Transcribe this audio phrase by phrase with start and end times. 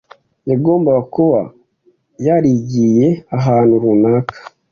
[0.49, 1.39] yagombaga kuba
[2.25, 3.07] yarigiye
[3.37, 4.35] ahantu runaka